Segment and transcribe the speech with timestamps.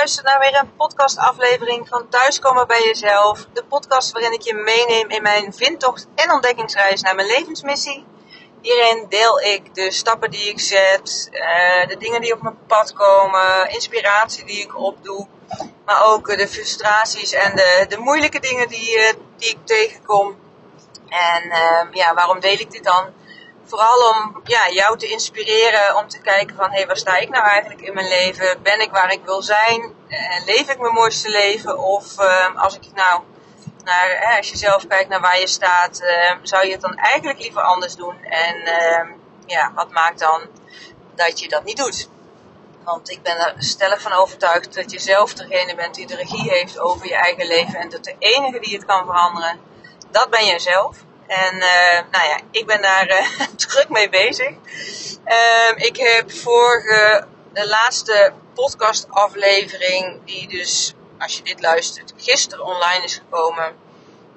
[0.00, 3.46] luistert naar weer een podcastaflevering van Thuiskomen bij Jezelf.
[3.52, 8.04] De podcast waarin ik je meeneem in mijn vindtocht en ontdekkingsreis naar mijn levensmissie.
[8.60, 12.92] Hierin deel ik de stappen die ik zet, eh, de dingen die op mijn pad
[12.92, 15.26] komen, inspiratie die ik opdoe.
[15.84, 20.38] Maar ook de frustraties en de, de moeilijke dingen die, eh, die ik tegenkom.
[21.08, 23.19] En ehm, ja, waarom deel ik dit dan?
[23.70, 27.28] Vooral om ja, jou te inspireren om te kijken van hé, hey, waar sta ik
[27.28, 28.62] nou eigenlijk in mijn leven?
[28.62, 29.94] Ben ik waar ik wil zijn?
[30.08, 31.78] Uh, leef ik mijn mooiste leven?
[31.78, 33.22] Of uh, als ik nou
[33.84, 37.38] naar, als je zelf kijkt naar waar je staat, uh, zou je het dan eigenlijk
[37.38, 38.24] liever anders doen?
[38.24, 39.08] En ehm,
[39.46, 40.40] ja, wat maakt dan
[41.14, 42.08] dat je dat niet doet?
[42.84, 46.50] Want ik ben er stellig van overtuigd dat je zelf degene bent die de regie
[46.50, 47.78] heeft over je eigen leven.
[47.78, 49.60] En dat de enige die het kan veranderen,
[50.10, 50.96] dat ben jezelf.
[51.30, 54.50] En uh, nou ja, ik ben daar uh, druk mee bezig.
[55.26, 63.04] Uh, ik heb vorige, de laatste podcastaflevering, die dus, als je dit luistert, gisteren online
[63.04, 63.76] is gekomen.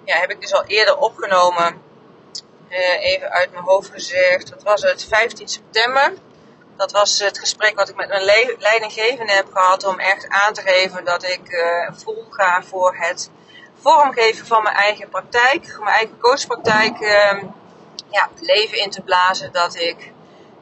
[0.06, 1.82] Ja, heb ik dus al eerder opgenomen.
[2.70, 4.50] Uh, even uit mijn hoofd gezegd.
[4.50, 6.14] Dat was het 15 september.
[6.78, 8.24] Dat was het gesprek wat ik met mijn
[8.60, 11.66] leidinggevende heb gehad om echt aan te geven dat ik
[12.04, 13.30] vol ga voor het
[13.84, 17.44] vormgeven van mijn eigen praktijk, mijn eigen coachpraktijk, uh,
[18.10, 19.52] ja, leven in te blazen.
[19.52, 20.12] Dat ik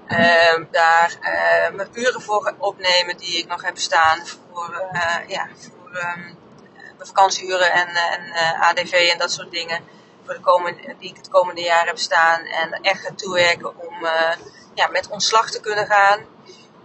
[0.08, 5.48] uh, daar uh, mijn uren voor opnemen die ik nog heb staan voor, uh, ja,
[5.58, 6.38] voor um,
[6.98, 9.84] mijn vakantieuren en, en ADV en dat soort dingen.
[10.26, 12.46] Voor de komende, die ik het komende jaar heb staan.
[12.46, 14.08] En echt ga toewerken om
[14.74, 16.26] ja, met ontslag te kunnen gaan.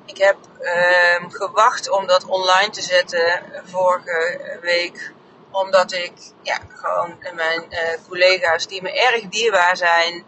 [0.04, 5.14] Ik heb ehm, gewacht om dat online te zetten vorige week
[5.50, 10.24] omdat ik ja, gewoon mijn uh, collega's die me erg dierbaar zijn.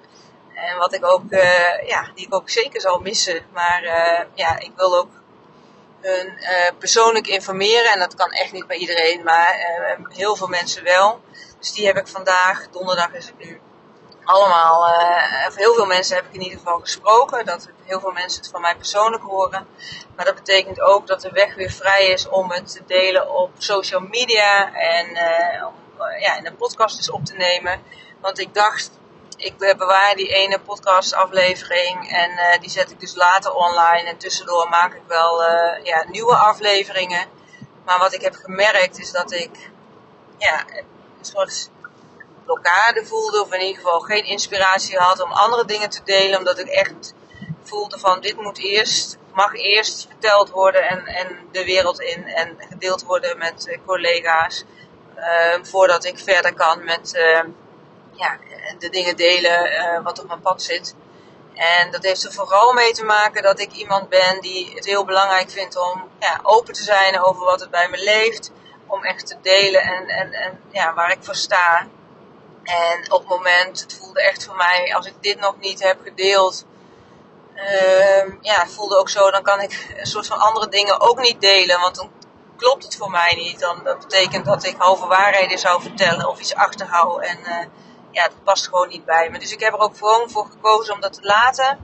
[0.54, 3.46] En wat ik ook, uh, ja, die ik ook zeker zal missen.
[3.52, 3.82] Maar
[4.34, 5.10] ja, ik wil ook
[6.00, 6.38] hun
[6.78, 7.92] persoonlijk informeren.
[7.92, 9.56] En dat kan echt niet bij iedereen, maar
[10.08, 11.20] heel veel mensen wel.
[11.58, 13.60] Dus die heb ik vandaag, donderdag is het nu,
[14.28, 14.82] allemaal,
[15.48, 17.46] of heel veel mensen heb ik in ieder geval gesproken.
[17.46, 19.66] Dat heel veel mensen het van mij persoonlijk horen.
[20.16, 23.50] Maar dat betekent ook dat de weg weer vrij is om het te delen op
[23.58, 27.82] social media en uh, om uh, ja, in een podcast dus op te nemen.
[28.20, 28.90] Want ik dacht,
[29.36, 34.08] ik bewaar die ene podcastaflevering en die zet ik dus later online.
[34.08, 35.42] En tussendoor maak ik wel
[35.82, 37.26] ja, nieuwe afleveringen.
[37.84, 39.70] Maar wat ik heb gemerkt is dat ik
[40.38, 40.64] ja,
[41.18, 41.70] een soort
[42.48, 43.42] blokkade voelde.
[43.42, 46.38] Of in ieder geval geen inspiratie had om andere dingen te delen.
[46.38, 47.14] Omdat ik echt
[47.62, 52.24] voelde van dit moet eerst, mag eerst verteld worden en, en de wereld in.
[52.26, 54.64] En gedeeld worden met uh, collega's.
[55.16, 55.24] Uh,
[55.62, 57.40] voordat ik verder kan met uh,
[58.12, 58.38] ja,
[58.78, 60.94] de dingen delen wat op mijn pad zit.
[61.54, 65.04] En dat heeft er vooral mee te maken dat ik iemand ben die het heel
[65.04, 68.50] belangrijk vindt om ja, open te zijn over wat er bij me leeft.
[68.86, 71.86] Om echt te delen en, en, en ja, waar ik voor sta.
[72.68, 75.98] En op het moment, het voelde echt voor mij, als ik dit nog niet heb
[76.04, 76.64] gedeeld,
[77.54, 81.20] uh, ja, het voelde ook zo, dan kan ik een soort van andere dingen ook
[81.20, 82.10] niet delen, want dan
[82.56, 83.60] klopt het voor mij niet.
[83.60, 87.66] Dan, dat betekent dat ik halve waarheden zou vertellen of iets achterhoud en uh,
[88.10, 89.38] ja, dat past gewoon niet bij me.
[89.38, 91.78] Dus ik heb er ook gewoon voor gekozen om dat te laten.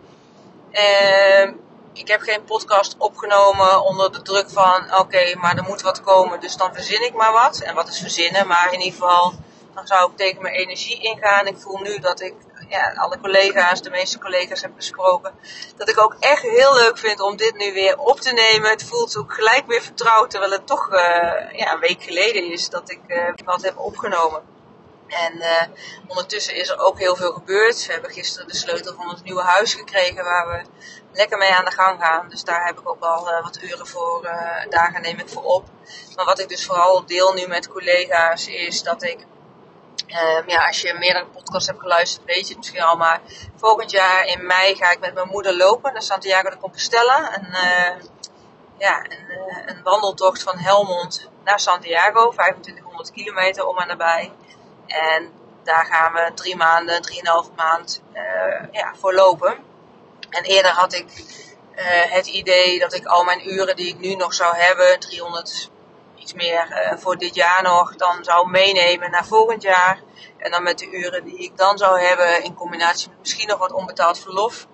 [0.72, 1.54] Uh,
[1.92, 6.40] ik heb geen podcast opgenomen onder de druk van, oké, maar er moet wat komen,
[6.40, 7.58] dus dan verzin ik maar wat.
[7.58, 9.34] En wat is verzinnen, maar in ieder geval
[9.74, 11.46] dan zou ik tegen mijn energie ingaan.
[11.46, 12.34] Ik voel nu dat ik
[12.68, 15.34] ja, alle collega's, de meeste collega's heb gesproken.
[15.76, 18.70] Dat ik ook echt heel leuk vind om dit nu weer op te nemen.
[18.70, 20.98] Het voelt ook gelijk weer vertrouwd, terwijl het toch uh,
[21.52, 24.42] ja, een week geleden is dat ik uh, wat heb opgenomen.
[25.08, 25.62] En uh,
[26.06, 27.86] ondertussen is er ook heel veel gebeurd.
[27.86, 30.62] We hebben gisteren de sleutel van ons nieuwe huis gekregen waar we
[31.12, 32.28] lekker mee aan de gang gaan.
[32.28, 35.64] Dus daar heb ik ook al wat uren voor, uh, dagen neem ik voor op.
[36.16, 39.26] Maar wat ik dus vooral deel nu met collega's is dat ik
[40.14, 42.96] Um, ja, als je meerdere podcasts hebt geluisterd, weet je het misschien al.
[42.96, 43.20] Maar
[43.56, 47.36] volgend jaar in mei ga ik met mijn moeder lopen naar Santiago de Compostela.
[47.36, 48.02] Een, uh,
[48.78, 52.30] ja, een, uh, een, wandeltocht van Helmond naar Santiago.
[52.30, 54.32] 2500 kilometer om en nabij.
[54.86, 55.32] En
[55.62, 58.22] daar gaan we drie maanden, drieënhalve maand uh,
[58.70, 59.56] ja, voor lopen.
[60.30, 61.06] En eerder had ik
[62.08, 65.70] het idee dat ik al mijn uren die ik nu nog zou hebben, 300
[66.24, 70.02] iets meer uh, voor dit jaar nog dan zou meenemen naar volgend jaar.
[70.38, 73.58] En dan met de uren die ik dan zou hebben in combinatie met misschien nog
[73.58, 74.66] wat onbetaald verlof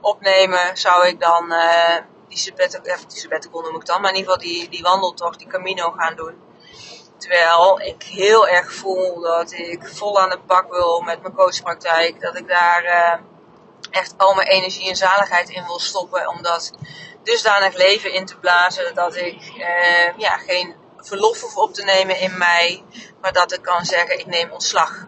[0.00, 1.96] opnemen, zou ik dan uh,
[2.28, 5.48] die sabbatical, die sabbatical noem ik dan, maar in ieder geval die, die wandeltocht, die
[5.48, 6.40] Camino gaan doen.
[7.18, 12.20] Terwijl ik heel erg voel dat ik vol aan de bak wil met mijn coachpraktijk.
[12.20, 13.20] Dat ik daar
[13.90, 16.28] echt al mijn energie en zaligheid in wil stoppen.
[16.28, 16.72] Om dat
[17.22, 19.42] dusdanig leven in te blazen dat ik
[20.16, 22.84] ja, geen verlof hoef op te nemen in mei.
[23.20, 25.06] Maar dat ik kan zeggen, ik neem ontslag.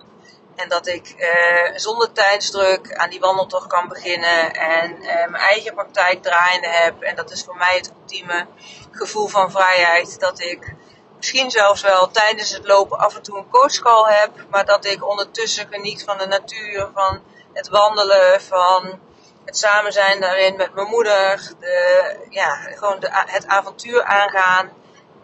[0.57, 5.75] En dat ik uh, zonder tijdsdruk aan die wandeltocht kan beginnen en uh, mijn eigen
[5.75, 7.03] praktijk draaiende heb.
[7.03, 8.47] En dat is voor mij het ultieme
[8.91, 10.21] gevoel van vrijheid.
[10.21, 10.75] Dat ik
[11.17, 14.31] misschien zelfs wel tijdens het lopen af en toe een coachcall heb.
[14.51, 19.01] Maar dat ik ondertussen geniet van de natuur, van het wandelen, van
[19.45, 21.51] het samen zijn daarin met mijn moeder.
[21.61, 24.73] De, ja, gewoon het avontuur aangaan.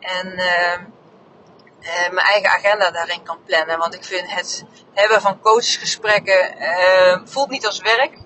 [0.00, 0.79] En uh,
[2.11, 3.79] mijn eigen agenda daarin kan plannen.
[3.79, 8.19] Want ik vind het hebben van coachgesprekken uh, voelt niet als werk.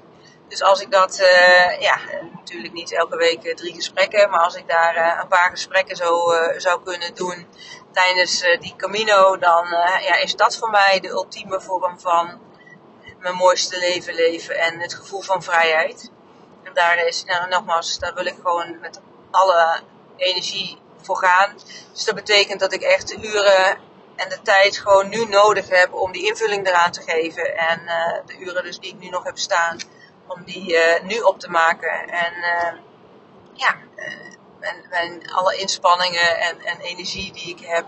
[0.48, 1.98] Dus als ik dat, uh, ja,
[2.32, 6.82] natuurlijk niet elke week drie gesprekken, maar als ik daar een paar gesprekken zo zou
[6.82, 7.46] kunnen doen
[7.92, 9.66] tijdens die Camino, dan
[10.00, 12.40] ja, is dat voor mij de ultieme vorm van
[13.24, 16.10] mijn mooiste leven leven en het gevoel van vrijheid.
[16.62, 19.00] En daar is, nou, nogmaals, daar wil ik gewoon met
[19.30, 19.80] alle
[20.16, 21.52] energie voor gaan.
[21.92, 23.78] Dus dat betekent dat ik echt de uren
[24.16, 27.56] en de tijd gewoon nu nodig heb om die invulling eraan te geven.
[27.56, 29.78] En uh, de uren dus die ik nu nog heb staan,
[30.26, 32.08] om die uh, nu op te maken.
[32.08, 32.80] En uh,
[33.52, 33.76] ja,
[34.60, 37.86] en, en, alle inspanningen en, en, energie die ik heb.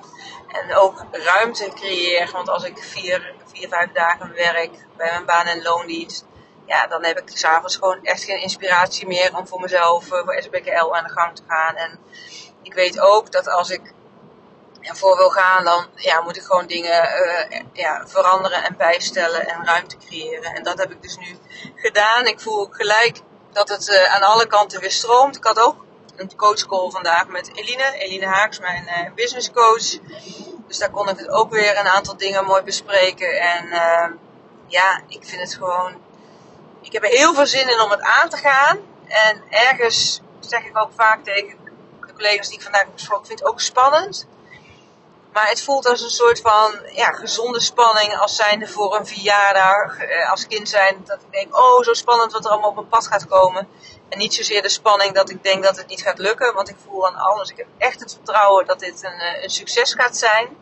[0.49, 2.31] En ook ruimte creëer.
[2.33, 6.25] Want als ik vier, vier, vijf dagen werk bij mijn baan- en loondienst.
[6.67, 10.97] Ja, dan heb ik s'avonds gewoon echt geen inspiratie meer om voor mezelf, voor SBKL
[10.97, 11.75] aan de gang te gaan.
[11.75, 11.99] En
[12.67, 13.93] ik weet ook dat als ik
[14.81, 17.09] ervoor wil gaan, dan ja, moet ik gewoon dingen
[17.51, 20.55] uh, ja, veranderen en bijstellen en ruimte creëren.
[20.55, 21.39] En dat heb ik dus nu
[21.75, 22.27] gedaan.
[22.27, 23.21] Ik voel ook gelijk
[23.53, 25.37] dat het uh, aan alle kanten weer stroomt.
[25.37, 25.85] Ik had ook
[26.17, 27.93] een coachcall vandaag met Eline.
[27.93, 29.99] Eline Haaks, mijn uh, business coach.
[30.67, 33.41] Dus daar kon ik het ook weer een aantal dingen mooi bespreken.
[33.41, 33.69] En
[34.67, 35.95] ja, ik vind het gewoon.
[36.81, 38.79] Ik heb er heel veel zin in om het aan te gaan.
[39.07, 41.66] En ergens zeg ik ook vaak tegen
[42.17, 44.27] collega's die ik vandaag gesproken, vind ook spannend.
[45.37, 49.99] Maar het voelt als een soort van ja, gezonde spanning als zijnde voor een verjaardag.
[49.99, 52.89] Eh, als kind zijn dat ik denk, oh zo spannend wat er allemaal op mijn
[52.89, 53.69] pad gaat komen.
[54.09, 56.55] En niet zozeer de spanning dat ik denk dat het niet gaat lukken.
[56.55, 57.51] Want ik voel aan alles.
[57.51, 60.57] Ik heb echt het vertrouwen dat dit een, eh, een succes gaat zijn.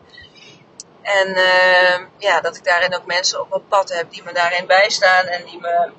[1.01, 4.67] En uh, ja, dat ik daarin ook mensen op mijn pad heb die me daarin
[4.67, 5.25] bijstaan.
[5.25, 5.91] En die me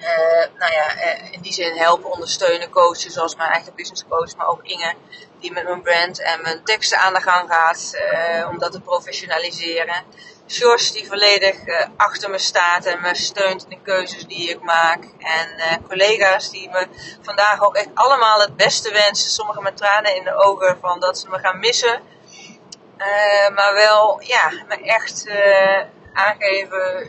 [0.00, 1.00] uh, nou ja,
[1.30, 3.10] in die zin helpen, ondersteunen, coachen.
[3.10, 4.94] Zoals mijn eigen business coach, maar ook Inge
[5.40, 8.80] die met mijn brand en mijn teksten aan de gang gaat uh, om dat te
[8.80, 10.04] professionaliseren.
[10.46, 11.56] Jos die volledig
[11.96, 15.04] achter me staat en me steunt in de keuzes die ik maak.
[15.18, 16.86] En collega's die me
[17.22, 19.30] vandaag ook echt allemaal het beste wensen.
[19.30, 22.00] Sommigen met tranen in de ogen van dat ze me gaan missen.
[23.54, 25.26] maar wel ja, me echt
[26.12, 27.08] aangeven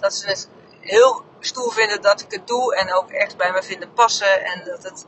[0.00, 0.48] dat ze het
[0.80, 2.76] heel stoel vinden dat ik het doe.
[2.76, 4.44] En ook echt bij me vinden passen.
[4.44, 5.06] En dat het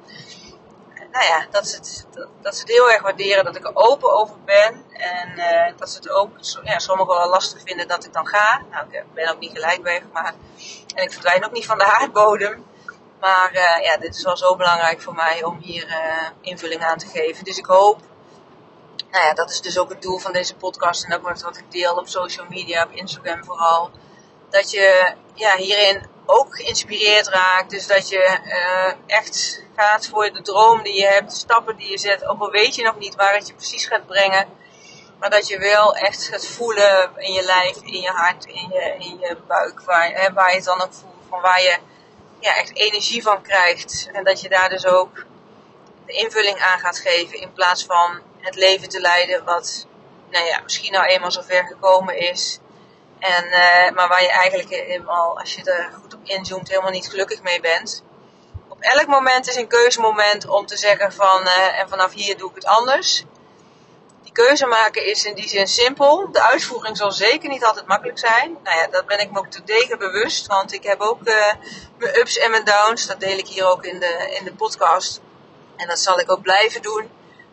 [1.13, 2.07] nou ja, dat ze, het,
[2.43, 4.85] dat, ze het heel erg waarderen dat ik er open over ben.
[4.93, 6.31] En uh, dat ze het ook,
[6.63, 8.63] ja, sommigen wel lastig vinden dat ik dan ga.
[8.71, 10.35] Nou, ik ben ook niet gelijk weg, maar.
[10.95, 12.67] En ik verdwijn ook niet van de aardbodem.
[13.21, 16.99] Maar uh, ja, dit is wel zo belangrijk voor mij om hier uh, invulling aan
[16.99, 17.45] te geven.
[17.45, 18.01] Dus ik hoop,
[19.11, 21.05] nou ja, dat is dus ook het doel van deze podcast.
[21.05, 23.91] En ook wat ik deel op social media, op Instagram vooral.
[24.51, 27.71] Dat je ja, hierin ook geïnspireerd raakt.
[27.71, 31.91] Dus dat je uh, echt gaat voor de droom die je hebt, de stappen die
[31.91, 32.27] je zet.
[32.27, 34.49] Ook al weet je nog niet waar het je precies gaat brengen.
[35.19, 38.95] Maar dat je wel echt gaat voelen in je lijf, in je hart, in je,
[38.99, 39.81] in je buik.
[39.81, 41.25] Waar, hè, waar je het dan ook voelt.
[41.29, 41.79] Van waar je
[42.41, 44.09] ja, echt energie van krijgt.
[44.13, 45.25] En dat je daar dus ook
[46.07, 47.41] de invulling aan gaat geven.
[47.41, 49.87] In plaats van het leven te leiden wat
[50.31, 52.59] nou ja, misschien nou eenmaal zo ver gekomen is.
[53.23, 57.09] En, uh, maar waar je eigenlijk helemaal, als je er goed op inzoomt, helemaal niet
[57.09, 58.03] gelukkig mee bent.
[58.69, 62.49] Op elk moment is een keuzemoment om te zeggen van, uh, en vanaf hier doe
[62.49, 63.25] ik het anders.
[64.23, 66.33] Die keuze maken is in die zin simpel.
[66.33, 68.59] De uitvoering zal zeker niet altijd makkelijk zijn.
[68.63, 70.47] Nou ja, dat ben ik me ook te degen bewust.
[70.47, 71.53] Want ik heb ook uh,
[71.99, 73.07] mijn ups en mijn downs.
[73.07, 75.21] Dat deel ik hier ook in de, in de podcast.
[75.77, 77.11] En dat zal ik ook blijven doen.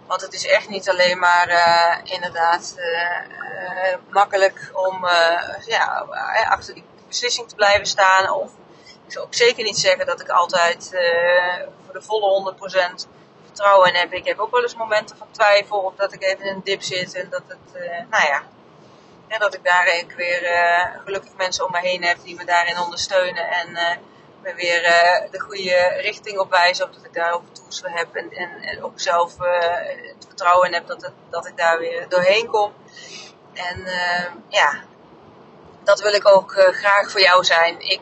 [0.10, 5.08] Want het is echt niet alleen maar uh, inderdaad uh, makkelijk om
[5.66, 6.06] ja,
[6.50, 8.32] achter die beslissing te blijven staan.
[8.32, 8.52] Of
[9.06, 10.90] ik zou ook zeker niet zeggen dat ik altijd
[11.86, 12.56] voor de volle
[13.02, 13.08] 100%
[13.46, 14.14] vertrouwen in heb.
[14.14, 16.82] Ik heb ook wel eens momenten van twijfel of dat ik even in een dip
[16.82, 18.44] zit en dat het, nou ja,
[19.28, 20.52] en dat ik daar weer
[21.06, 23.50] gelukkig mensen om me heen heb die me daarin ondersteunen.
[23.50, 24.00] En
[24.42, 26.86] me weer uh, de goede richting op wijzen.
[26.86, 28.16] Of dat ik daar ook tools voor heb.
[28.16, 29.48] En, en, en ook zelf uh,
[30.16, 32.74] het vertrouwen in heb dat, het, dat ik daar weer doorheen kom.
[33.54, 34.84] En uh, ja,
[35.84, 37.80] dat wil ik ook graag voor jou zijn.
[37.80, 38.02] Ik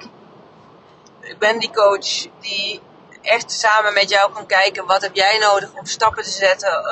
[1.28, 2.82] ik ben die coach die
[3.22, 6.84] echt samen met jou kan kijken wat heb jij nodig om stappen te zetten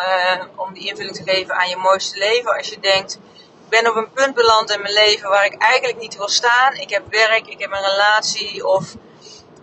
[0.56, 2.58] om die invulling te geven aan je mooiste leven.
[2.58, 3.14] Als je denkt,
[3.64, 6.74] ik ben op een punt beland in mijn leven waar ik eigenlijk niet wil staan.
[6.74, 8.96] Ik heb werk, ik heb een relatie of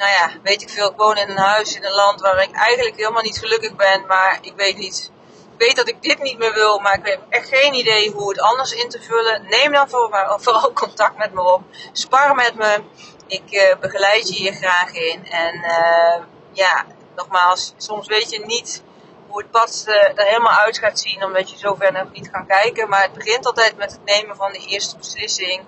[0.02, 2.54] nou ja, weet ik veel, ik woon in een huis in een land waar ik
[2.54, 5.10] eigenlijk helemaal niet gelukkig ben, maar ik weet niet.
[5.52, 8.28] Ik weet dat ik dit niet meer wil, maar ik heb echt geen idee hoe
[8.28, 9.46] het anders in te vullen.
[9.48, 9.88] Neem dan
[10.44, 11.62] vooral contact met me op.
[11.92, 12.82] Spar met me.
[13.26, 15.26] Ik uh, begeleid je hier graag in.
[15.26, 18.82] En uh, ja, nogmaals, soms weet je niet
[19.28, 22.46] hoe het pad uh, er helemaal uit gaat zien, omdat je zover nog niet kan
[22.46, 22.88] kijken.
[22.88, 25.62] Maar het begint altijd met het nemen van de eerste beslissing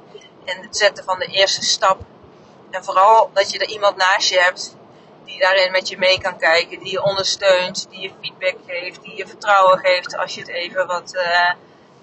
[0.44, 2.00] en het zetten van de eerste stap.
[2.74, 4.76] En vooral dat je er iemand naast je hebt
[5.24, 9.16] die daarin met je mee kan kijken, die je ondersteunt, die je feedback geeft, die
[9.16, 11.52] je vertrouwen geeft als je het even wat, uh,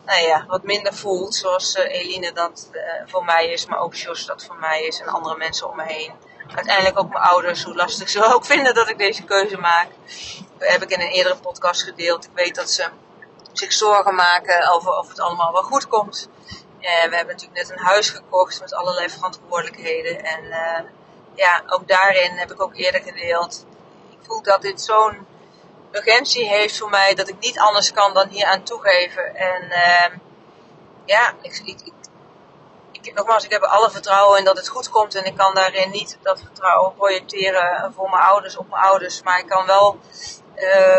[0.06, 1.36] nou ja, wat minder voelt.
[1.36, 5.00] Zoals uh, Eline dat uh, voor mij is, maar ook Jos dat voor mij is
[5.00, 6.12] en andere mensen om me heen.
[6.56, 9.88] Uiteindelijk ook mijn ouders, hoe lastig ze ook vinden dat ik deze keuze maak.
[10.58, 12.26] Dat heb ik in een eerdere podcast gedeeld.
[12.26, 12.90] Ik weet dat ze
[13.52, 16.30] zich zorgen maken over of het allemaal wel goed komt.
[16.82, 20.24] We hebben natuurlijk net een huis gekocht met allerlei verantwoordelijkheden.
[20.24, 20.44] En
[21.36, 23.66] ja, ook daarin heb ik ook eerder gedeeld.
[24.10, 25.28] Ik voel dat dit zo'n
[25.92, 29.36] urgentie heeft voor mij dat ik niet anders kan dan hier aan toegeven.
[29.36, 30.18] En uh,
[31.06, 31.62] ja, ik,
[32.92, 35.16] ik, nogmaals, ik heb alle vertrouwen in dat het goed komt.
[35.16, 39.24] En ik kan daarin niet dat vertrouwen projecteren voor mijn ouders op mijn ouders.
[39.24, 40.00] Maar ik kan wel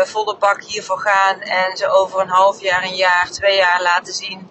[0.03, 4.13] volle bak hiervoor gaan en ze over een half jaar, een jaar, twee jaar laten
[4.13, 4.49] zien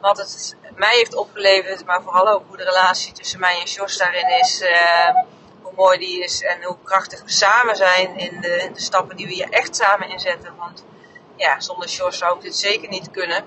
[0.00, 3.96] wat het mij heeft opgeleverd, maar vooral ook hoe de relatie tussen mij en Jos
[3.96, 4.62] daarin is.
[4.62, 5.08] Uh,
[5.62, 9.26] hoe mooi die is en hoe krachtig we samen zijn in de, de, stappen die
[9.26, 10.56] we hier echt samen inzetten.
[10.56, 10.84] Want
[11.36, 13.44] ja, zonder Jos zou ik dit zeker niet kunnen.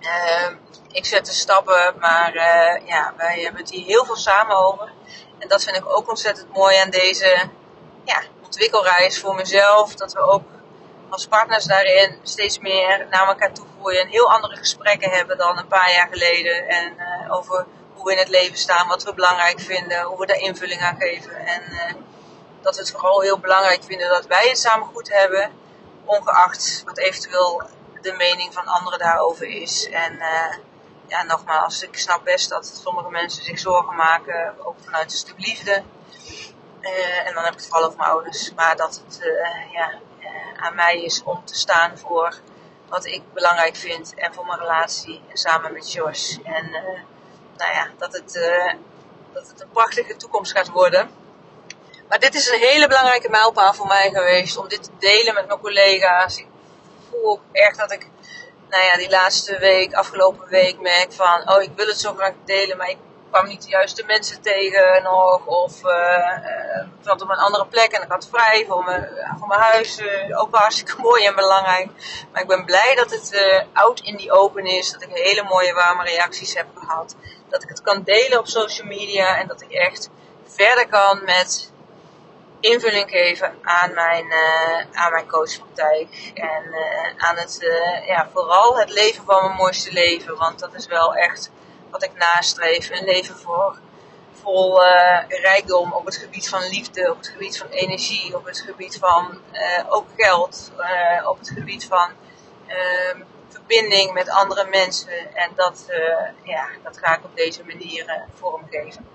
[0.00, 0.48] Uh,
[0.92, 4.92] ik zet de stappen, maar uh, ja, wij hebben het hier heel veel samen over.
[5.38, 7.48] En dat vind ik ook ontzettend mooi aan deze
[8.04, 9.94] ja, ontwikkelreis voor mezelf.
[9.94, 10.42] Dat we ook
[11.14, 15.58] als partners daarin steeds meer naar elkaar toe groeien en heel andere gesprekken hebben dan
[15.58, 16.68] een paar jaar geleden.
[16.68, 20.26] En uh, over hoe we in het leven staan, wat we belangrijk vinden, hoe we
[20.26, 21.36] daar invulling aan geven.
[21.46, 21.92] En uh,
[22.60, 25.50] dat we het vooral heel belangrijk vinden dat wij het samen goed hebben,
[26.04, 27.62] ongeacht wat eventueel
[28.00, 29.88] de mening van anderen daarover is.
[29.88, 30.56] En uh,
[31.06, 35.82] ja, nogmaals, ik snap best dat sommige mensen zich zorgen maken, ook vanuit stuk liefde.
[37.24, 38.52] en dan heb ik het vooral over mijn ouders.
[38.54, 39.18] Maar dat het,
[39.72, 39.90] ja,
[40.64, 42.34] aan mij is om te staan voor
[42.88, 46.38] wat ik belangrijk vind en voor mijn relatie samen met Jos.
[46.42, 47.00] En uh,
[47.56, 48.72] nou ja, dat het, uh,
[49.32, 51.10] dat het een prachtige toekomst gaat worden.
[52.08, 55.46] Maar dit is een hele belangrijke mijlpaal voor mij geweest om dit te delen met
[55.46, 56.38] mijn collega's.
[56.38, 56.46] Ik
[57.10, 58.06] voel ook echt dat ik,
[58.68, 62.32] nou ja, die laatste week, afgelopen week merk van, oh ik wil het zo graag
[62.44, 62.98] delen, maar ik
[63.34, 65.46] kwam niet de juiste mensen tegen nog.
[65.46, 69.48] Of uh, uh, zat op een andere plek en ik had vrij voor mijn, voor
[69.48, 70.00] mijn huis.
[70.34, 71.88] Ook hartstikke mooi en belangrijk.
[72.32, 74.92] Maar ik ben blij dat het out in die open is.
[74.92, 77.16] Dat ik hele mooie warme reacties heb gehad.
[77.48, 79.36] Dat ik het kan delen op social media.
[79.36, 80.10] En dat ik echt
[80.44, 81.72] verder kan met
[82.60, 86.32] invulling geven aan mijn, uh, aan mijn coachpraktijk.
[86.34, 86.62] En
[87.16, 87.58] aan het,
[88.06, 90.36] ja, vooral het leven van mijn mooiste leven.
[90.36, 91.50] Want dat is wel echt
[91.94, 92.90] wat ik nastreef.
[92.90, 93.78] Een leven voor,
[94.32, 98.60] vol uh, rijkdom op het gebied van liefde, op het gebied van energie, op het
[98.60, 102.10] gebied van uh, ook geld, uh, op het gebied van
[102.66, 105.34] ehm, verbinding met andere mensen.
[105.34, 105.86] En dat,
[106.42, 109.06] ja, dat ga ik op deze manier vormgeven.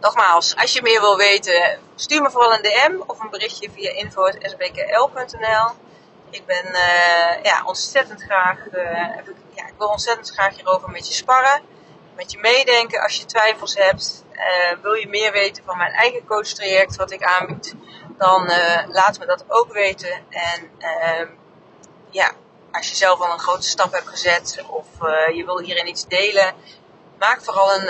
[0.00, 3.90] Nogmaals, als je meer wil weten, stuur me vooral een DM of een berichtje via
[3.90, 5.70] info.sbkl.nl.
[6.30, 6.66] Ik ben
[7.42, 8.58] ja, ontzettend graag
[9.54, 11.62] ja, ik wil ontzettend graag hierover met je sparren,
[12.16, 14.24] met je meedenken als je twijfels hebt.
[14.32, 17.74] Uh, wil je meer weten van mijn eigen coach traject wat ik aanbied,
[18.18, 18.52] dan
[18.88, 20.12] laat me dat ook weten.
[20.30, 21.28] En uh,
[22.10, 22.32] ja,
[22.72, 24.86] als je zelf al een grote stap hebt gezet of
[25.34, 26.54] je wil hierin iets delen,
[27.18, 27.88] maak vooral een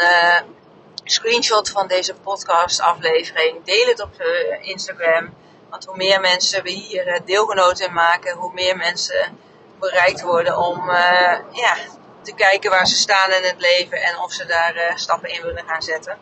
[1.04, 3.64] screenshot van deze podcast aflevering.
[3.64, 4.22] Deel het op
[4.60, 5.34] Instagram.
[5.70, 9.38] Want hoe meer mensen we hier deelgenoten in maken, hoe meer mensen
[9.78, 11.76] bereikt worden om uh, ja,
[12.22, 15.42] te kijken waar ze staan in het leven en of ze daar uh, stappen in
[15.42, 16.18] willen gaan zetten.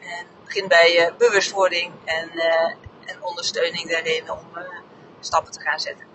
[0.00, 2.30] En het begint bij uh, bewustwording en,
[3.06, 4.46] en ondersteuning daarin om
[5.20, 6.06] stappen te gaan zetten.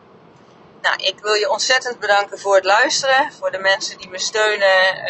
[0.82, 3.32] Nou, ik wil je ontzettend bedanken voor het luisteren.
[3.32, 5.06] Voor de mensen die me steunen.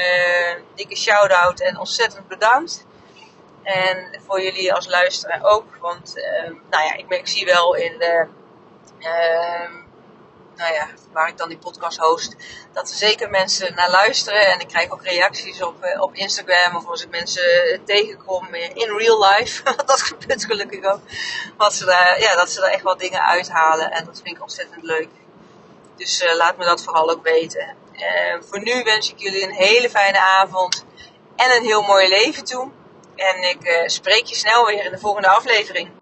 [0.76, 2.86] dikke shout-out en ontzettend bedankt.
[3.66, 5.78] En voor jullie als luisteraar ook.
[5.82, 6.14] Want
[6.70, 8.28] nou ja, ik, zie wel in de
[10.56, 12.36] nou ja, waar ik dan die podcast host,
[12.74, 14.46] dat er zeker mensen naar luisteren.
[14.46, 18.98] En ik krijg ook reacties op, eh, op Instagram of als ik mensen tegenkom in
[18.98, 19.64] real life.
[19.86, 21.00] dat gebeurt gelukkig ook.
[21.58, 24.42] Dat ze, daar, ja, dat ze daar echt wel dingen uithalen en dat vind ik
[24.42, 25.10] ontzettend leuk.
[25.96, 27.76] Dus uh, laat me dat vooral ook weten.
[27.94, 30.86] Uh, voor nu wens ik jullie een hele fijne avond
[31.36, 32.72] en een heel mooi leven toe.
[33.16, 35.90] En ik uh, spreek je snel weer in de volgende aflevering.